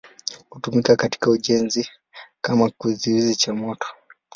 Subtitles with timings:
[0.49, 1.89] Hutumika katika ujenzi
[2.41, 3.87] kama kizuizi cha moto.